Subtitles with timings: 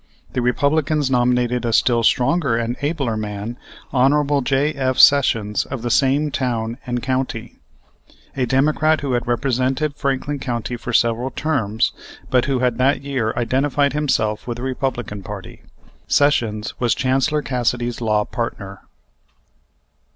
[0.33, 3.55] The Republicans nominated a still stronger and abler man,
[3.91, 4.41] Hon.
[4.43, 4.97] J.F.
[4.97, 7.59] Sessions, of the same town and county,
[8.35, 11.93] a Democrat who had represented Franklin County for several terms,
[12.31, 15.61] but who had that year identified himself with the Republican party.
[16.07, 18.81] Sessions was Chancellor Cassidy's law partner.